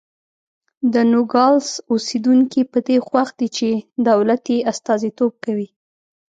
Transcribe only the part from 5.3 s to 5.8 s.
کوي.